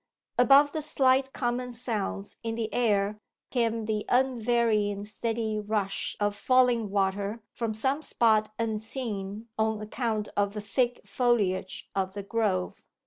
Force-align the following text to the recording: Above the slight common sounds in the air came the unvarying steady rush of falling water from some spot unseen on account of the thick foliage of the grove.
Above 0.39 0.71
the 0.73 0.81
slight 0.81 1.31
common 1.31 1.71
sounds 1.71 2.37
in 2.41 2.55
the 2.55 2.73
air 2.73 3.21
came 3.51 3.85
the 3.85 4.03
unvarying 4.09 5.03
steady 5.03 5.59
rush 5.59 6.17
of 6.19 6.35
falling 6.35 6.89
water 6.89 7.43
from 7.51 7.71
some 7.71 8.01
spot 8.01 8.51
unseen 8.57 9.47
on 9.59 9.79
account 9.79 10.27
of 10.35 10.55
the 10.55 10.59
thick 10.61 11.05
foliage 11.05 11.87
of 11.93 12.15
the 12.15 12.23
grove. 12.23 12.83